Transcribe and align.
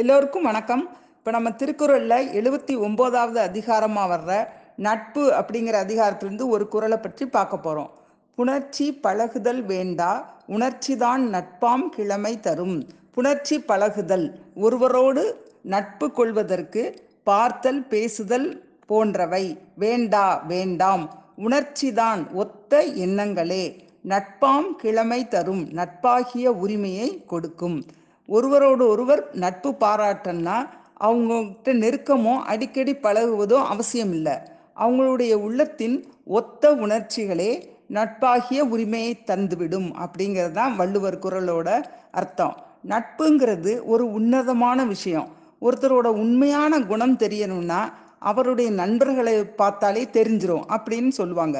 எல்லோருக்கும் 0.00 0.46
வணக்கம். 0.48 0.82
இப்போ 1.18 1.30
நம்ம 1.30 1.50
திருக்குறளில் 1.50 2.26
எழுபத்தி 2.38 2.74
ஒம்போதாவது 2.86 3.38
அதிகாரமாக 3.48 4.08
வர்ற 4.12 4.32
நட்பு 4.86 5.22
அப்படிங்கிற 5.38 5.76
அதிகாரத்திலிருந்து 5.84 6.46
ஒரு 6.54 6.64
குறளை 6.68 6.98
பற்றி 6.98 7.24
பார்க்க 7.26 7.56
போகிறோம் 7.56 7.90
புணர்ச்சி 8.38 8.86
பழகுதல் 9.04 9.62
வேண்டா 9.72 10.10
உணர்ச்சி 10.46 10.96
தான் 10.96 11.22
நட்பாம் 11.34 11.86
கிழமை 11.96 12.40
தரும். 12.40 12.76
புணர்ச்சி 13.14 13.58
பழகுதல் 13.70 14.26
ஒருவரோடு 14.54 15.24
நட்பு 15.74 16.08
கொள்வதற்கு 16.12 16.84
பார்த்தல் 17.30 17.82
பேசுதல் 17.94 18.48
போன்றவை. 18.86 19.44
வேண்டா 19.84 20.26
வேண்டாம் 20.52 21.04
உணர்ச்சிதான் 21.46 22.22
ஒத்த 22.32 22.82
எண்ணங்களே. 23.06 23.64
நட்பாம் 24.12 24.68
கிழமை 24.82 25.22
தரும் 25.28 25.64
நட்பாகிய 25.80 26.46
உரிமையை 26.64 27.08
கொடுக்கும். 27.32 27.78
ஒருவரோடு 28.28 28.84
ஒருவர் 28.92 29.22
நட்பு 29.42 29.70
பாராட்டன்னா 29.82 30.56
அவங்ககிட்ட 31.06 31.72
நெருக்கமோ 31.82 32.34
அடிக்கடி 32.52 32.92
பழகுவதோ 33.04 33.58
அவசியம் 33.72 34.12
இல்லை 34.18 34.36
அவங்களுடைய 34.82 35.32
உள்ளத்தின் 35.46 35.96
ஒத்த 36.38 36.72
உணர்ச்சிகளே 36.84 37.50
நட்பாகிய 37.96 38.60
உரிமையை 38.72 39.12
தந்துவிடும் 39.30 39.88
அப்படிங்கிறது 40.04 40.54
தான் 40.58 40.74
வள்ளுவர் 40.76 41.22
குரலோட 41.24 41.68
அர்த்தம். 42.20 42.56
நட்புங்கிறது 42.92 43.72
ஒரு 43.92 44.04
உன்னதமான 44.18 44.84
விஷயம். 44.84 45.28
ஒருத்தரோட 45.62 46.08
உண்மையான 46.22 46.80
குணம் 46.90 47.16
தெரியணும்னா 47.22 47.80
அவருடைய 48.30 48.68
நண்பர்களை 48.80 49.34
பார்த்தாலே 49.60 50.04
தெரிஞ்சிடும் 50.16 50.66
அப்படின்னு 50.76 51.12
சொல்லுவாங்க. 51.20 51.58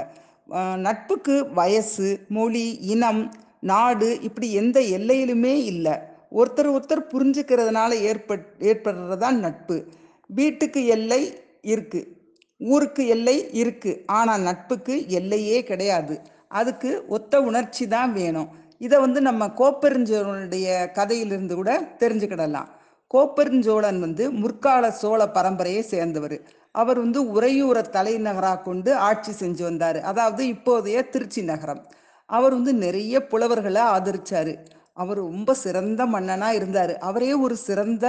நட்புக்கு 0.87 1.35
வயசு 1.55 2.09
மொழி 2.37 2.67
இனம் 2.95 3.23
நாடு 3.71 4.09
இப்படி 4.29 4.49
எந்த 4.61 4.79
எல்லையிலுமே 4.97 5.55
இல்லை. 5.73 5.97
ஒருத்தர் 6.33 6.71
ஒருத்தர் 6.71 7.09
புரிஞ்சுக்கிறதுனால 7.13 7.93
ஏற்பட் 7.93 8.47
ஏற்படுறதான் 8.59 9.39
நட்பு. 9.39 9.87
வீட்டுக்கு 10.27 10.87
எல்லை 10.87 11.43
இருக்கு. 11.63 12.17
ஊருக்கு 12.59 13.07
எல்லை 13.07 13.53
இருக்கு. 13.53 14.03
ஆனால் 14.07 14.41
நட்புக்கு 14.41 15.09
எல்லையே 15.09 15.63
கிடையாது. 15.63 16.21
அதுக்கு 16.49 17.05
ஒத்த 17.09 17.41
உணர்ச்சி 17.41 17.89
தான் 17.89 18.13
வேணும். 18.13 18.49
இதை 18.79 18.99
வந்து 19.01 19.21
நம்ம 19.21 19.47
கோப்பெருஞ்சோழனுடைய 19.47 20.93
கதையிலிருந்து 20.93 21.55
கூட 21.55 21.91
தெரிஞ்சுக்கிடலாம். 21.99 22.69
கோப்பெருஞ்சோழன் 23.15 24.01
வந்து 24.01 24.31
முற்கால 24.31 24.91
சோழ 24.91 25.31
பரம்பரையை 25.35 25.81
சேர்ந்தவர். 25.81 26.41
அவர் 26.73 26.99
வந்து 26.99 27.41
உறையூரை 27.41 27.81
தலைநகராக 27.81 28.61
கொண்டு 28.61 28.95
ஆட்சி 28.95 29.33
செஞ்சு 29.33 29.63
வந்தார். 29.63 30.01
அதாவது 30.01 30.47
இப்போதைய 30.47 31.09
திருச்சி 31.09 31.43
நகரம். 31.43 31.87
அவர் 32.27 32.53
வந்து 32.53 32.75
நிறைய 32.75 33.27
புலவர்களை 33.27 33.83
ஆதரிச்சாரு. 33.83 34.55
அவர் 35.03 35.21
ரொம்ப 35.27 35.55
சிறந்த 35.65 36.01
மன்னனாக 36.15 36.59
இருந்தார். 36.59 36.93
அவரே 37.09 37.33
ஒரு 37.45 37.57
சிறந்த 37.67 38.07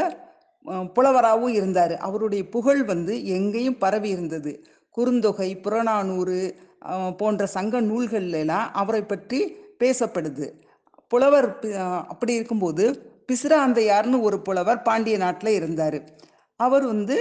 புலவராகவும் 0.95 1.55
இருந்தார். 1.59 1.93
அவருடைய 2.07 2.43
புகழ் 2.55 2.81
வந்து 2.91 3.13
எங்கேயும் 3.37 3.81
பரவி 3.83 4.09
இருந்தது. 4.15 4.51
குறுந்தொகை 4.97 5.49
புறநானூறு 5.65 6.37
போன்ற 7.19 7.43
சங்க 7.55 7.81
நூல்கள்லாம் 7.81 8.67
அவரை 8.81 9.03
பற்றி 9.03 9.39
பேசப்படுது. 9.81 10.47
புலவர் 11.11 11.47
அப்படி 12.11 12.33
இருக்கும்போது 12.39 12.85
பிசிராந்தையார்னு 13.29 14.17
ஒரு 14.27 14.37
புலவர் 14.47 14.85
பாண்டிய 14.87 15.15
நாட்டில் 15.23 15.57
இருந்தார். 15.59 15.99
அவர் 16.59 16.85
வந்து 16.93 17.17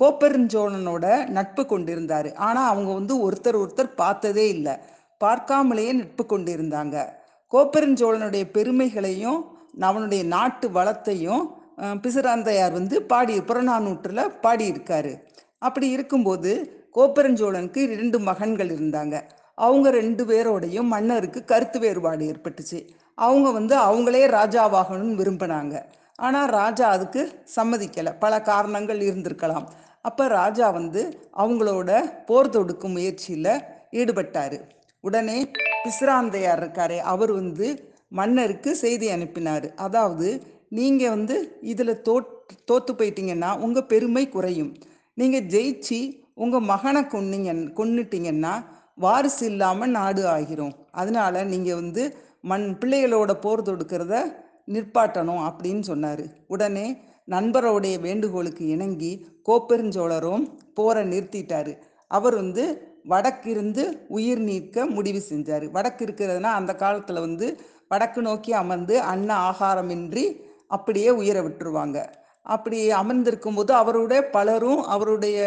கோப்பெருஞ்சோழனோட 0.00 1.06
நட்பு 1.36 1.62
கொண்டிருந்தார். 1.66 2.28
ஆனால் 2.46 2.70
அவங்க 2.72 2.90
வந்து 2.98 3.14
ஒருத்தர் 3.26 3.60
ஒருத்தர் 3.62 3.98
பார்த்ததே 4.02 4.46
இல்லை. 4.56 4.74
பார்க்காமலேயே 5.24 5.92
நட்பு 6.00 6.24
கொண்டிருந்தாங்க. 6.32 6.96
கோப்பெருஞ்சோழனுடைய 7.54 8.44
பெருமைகளையும் 8.56 9.40
அவனுடைய 9.88 10.22
நாட்டு 10.34 10.66
வளத்தையும் 10.76 11.44
பிசுராந்தையார் 12.02 12.74
வந்து 12.78 12.96
பாடி 13.10 13.34
புறநானூற்றில் 13.48 14.22
பாடியிருக்காரு. 14.44 15.12
அப்படி 15.66 15.86
இருக்கும்போது 15.96 16.52
கோப்பெருஞ்சோழனுக்கு 16.96 17.80
இரண்டு 17.94 18.18
மகன்கள் 18.28 18.70
இருந்தாங்க. 18.76 19.16
அவங்க 19.66 19.88
ரெண்டு 19.98 20.22
பேரோடையும் 20.30 20.88
மன்னருக்கு 20.94 21.40
கருத்து 21.52 21.78
வேறுபாடு 21.84 22.24
ஏற்பட்டுச்சு. 22.32 22.78
அவங்க 23.26 23.48
வந்து 23.58 23.74
அவங்களே 23.88 24.24
ராஜாவாகணும்னு 24.38 25.20
விரும்பினாங்க. 25.20 25.76
ஆனால் 26.26 26.50
ராஜா 26.58 26.86
அதுக்கு 26.96 27.22
சம்மதிக்கலை. 27.56 28.12
பல 28.24 28.40
காரணங்கள் 28.50 29.00
இருந்திருக்கலாம். 29.08 29.66
அப்போ 30.08 30.24
ராஜா 30.38 30.66
வந்து 30.78 31.02
அவங்களோட 31.42 31.90
போர் 32.28 32.54
தொடுக்கும் 32.56 32.96
முயற்சியில் 32.96 33.52
ஈடுபட்டார். 34.00 34.58
உடனே 35.04 35.38
பிஸ்ராந்தையார் 35.86 36.60
இருக்காரே 36.62 36.98
அவர் 37.12 37.32
வந்து 37.40 37.66
மன்னருக்கு 38.18 38.70
செய்தி 38.84 39.06
அனுப்பினார். 39.16 39.66
அதாவது 39.86 40.28
நீங்கள் 40.76 41.12
வந்து 41.16 41.36
இதில் 41.72 42.00
தோட் 42.08 42.30
தோற்று 42.68 42.92
போயிட்டீங்கன்னா 42.98 43.50
உங்கள் 43.64 43.88
பெருமை 43.92 44.24
குறையும். 44.34 44.72
நீங்கள் 45.18 45.48
ஜெயிச்சு 45.54 45.98
உங்கள் 46.44 46.68
மகனை 46.70 47.02
கொன்னீங்க 47.12 47.52
கொன்னுட்டீங்கன்னா 47.78 48.54
வாரிசு 49.04 49.44
இல்லாமல் 49.50 49.94
நாடு 49.98 50.22
ஆகிரும். 50.36 50.74
அதனால 51.00 51.44
நீங்கள் 51.52 51.78
வந்து 51.80 52.02
மண் 52.50 52.66
பிள்ளைகளோட 52.80 53.32
போர் 53.44 53.66
தொடுக்கிறத 53.68 54.14
நிற்பாட்டணும் 54.74 55.42
அப்படின்னு 55.48 55.84
சொன்னார். 55.90 56.24
உடனே 56.54 56.86
நண்பரோடைய 57.34 57.96
வேண்டுகோளுக்கு 58.06 58.64
இணங்கி 58.74 59.12
கோப்பெருஞ்சோழரும் 59.48 60.44
போரை 60.78 61.02
நிறுத்திட்டாரு. 61.12 61.72
அவர் 62.10 62.34
வந்து 62.34 62.64
வடக்கிருந்து 63.08 63.82
உயிர் 64.08 64.38
நீக்க 64.38 64.86
முடிவு 64.86 65.22
செஞ்சார். 65.30 65.70
வடக்கு 65.70 66.04
இருக்கிறதுனா 66.06 66.52
அந்த 66.60 66.74
காலத்தில் 66.74 67.20
வந்து 67.20 67.60
வடக்கு 67.88 68.20
நோக்கி 68.20 68.52
அமர்ந்து 68.52 69.00
அன்ன 69.00 69.50
ஆகாரமின்றி 69.50 70.24
அப்படியே 70.66 71.10
உயிரை 71.10 71.42
விட்டுருவாங்க. 71.42 71.98
அப்படி 72.42 72.90
அமர்ந்திருக்கும் 72.90 73.54
போது 73.54 73.74
அவரோட 73.74 74.20
பலரும் 74.20 74.82
அவருடைய 74.84 75.38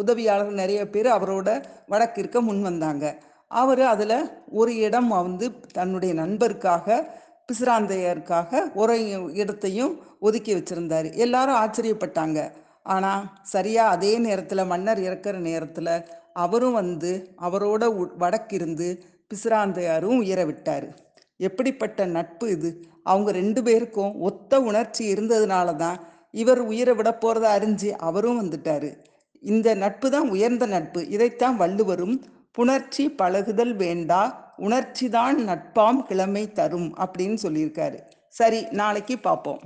உதவியாளர்கள் 0.00 0.60
நிறைய 0.62 0.90
பேர் 0.90 1.06
அவரோட 1.06 1.48
வடக்கு 1.86 2.18
இருக்க 2.18 2.40
முன் 2.40 2.62
வந்தாங்க. 2.62 3.04
அவர் 3.48 3.82
அதில் 3.82 4.44
ஒரு 4.50 4.76
இடம் 4.76 5.08
வந்து 5.08 5.60
தன்னுடைய 5.72 6.14
நண்பருக்காக 6.14 7.06
பிசிராந்தையருக்காக 7.48 8.72
ஒரு 8.74 8.96
இடத்தையும் 9.34 9.92
ஒதுக்கி 10.20 10.54
வச்சிருந்தார். 10.54 11.14
எல்லாரும் 11.14 11.54
ஆச்சரியப்பட்டாங்க. 11.54 12.52
ஆனால் 12.86 13.24
சரியாக 13.42 13.94
அதே 13.94 14.18
நேரத்தில் 14.18 14.70
மன்னர் 14.72 14.98
இறக்குற 14.98 15.38
நேரத்தில் 15.38 15.94
அவரும் 16.32 16.72
வந்து 16.72 17.10
அவரோட 17.36 17.82
வடக்கிருந்து 18.16 18.88
பிசுராந்தையாரும் 19.30 20.16
உயர 20.16 20.40
விட்டார். 20.44 20.86
எப்படிப்பட்ட 21.36 22.06
நட்பு 22.06 22.50
இது? 22.50 22.70
அவங்க 23.02 23.30
ரெண்டு 23.32 23.62
பேருக்கும் 23.62 24.12
ஒத்த 24.18 24.60
உணர்ச்சி 24.60 25.02
இருந்ததுனால 25.14 25.76
தான் 25.76 25.98
இவர் 26.30 26.60
உயிரை 26.60 26.94
விட 26.94 27.10
போகிறத 27.22 27.46
அறிஞ்சு 27.56 27.90
அவரும் 28.08 28.40
வந்துட்டார். 28.40 28.90
இந்த 29.42 29.74
நட்பு 29.74 30.10
தான் 30.10 30.28
உயர்ந்த 30.28 30.66
நட்பு. 30.66 31.08
இதைத்தான் 31.08 31.56
வள்ளுவரும் 31.56 32.16
புணர்ச்சி 32.58 33.04
பழகுதல் 33.20 33.74
வேண்டா 33.76 34.22
உணர்ச்சி 34.56 35.08
தான் 35.08 35.36
நட்பாம் 35.48 36.00
கிழமை 36.08 36.52
தரும் 36.52 36.90
அப்படின்னு 36.96 37.38
சொல்லியிருக்காரு. 37.42 37.98
சரி 38.28 38.60
நாளைக்கு 38.70 39.18
பார்ப்போம் 39.18 39.62